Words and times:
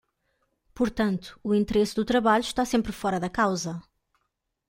Portanto, 0.73 1.39
o 1.43 1.53
interesse 1.53 1.93
do 1.93 2.03
trabalho 2.03 2.41
está 2.41 2.65
sempre 2.65 2.91
fora 2.91 3.19
da 3.19 3.29
causa. 3.29 3.79